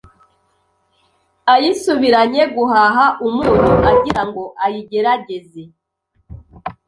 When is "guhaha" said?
2.55-3.05